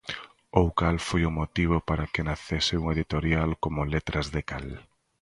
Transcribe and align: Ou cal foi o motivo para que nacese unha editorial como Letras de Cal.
Ou 0.59 0.67
cal 0.79 0.97
foi 1.07 1.21
o 1.25 1.35
motivo 1.39 1.77
para 1.89 2.09
que 2.13 2.25
nacese 2.27 2.73
unha 2.81 2.93
editorial 2.97 3.49
como 3.63 3.89
Letras 3.93 4.27
de 4.35 4.41
Cal. 4.49 4.67